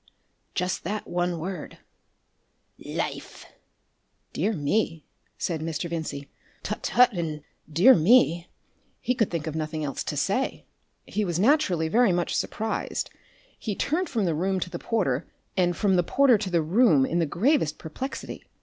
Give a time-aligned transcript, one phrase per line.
[0.55, 1.77] Just that one word,
[2.79, 3.45] 'LIFE!'"
[4.33, 5.05] "Dear me,"
[5.37, 5.87] said Mr.
[5.87, 6.27] Vincey.
[6.63, 8.47] "Tut, tut," and "Dear me!"
[8.99, 10.65] He could think of nothing else to say.
[11.05, 13.11] He was naturally very much surprised.
[13.59, 17.05] He turned from the room to the porter and from the porter to the room
[17.05, 18.43] in the gravest perplexity.